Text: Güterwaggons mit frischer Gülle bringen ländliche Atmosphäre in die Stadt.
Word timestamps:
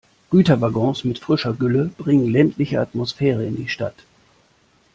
Güterwaggons 0.31 1.03
mit 1.03 1.19
frischer 1.19 1.53
Gülle 1.53 1.91
bringen 1.95 2.27
ländliche 2.31 2.79
Atmosphäre 2.81 3.45
in 3.45 3.55
die 3.55 3.69
Stadt. 3.69 3.93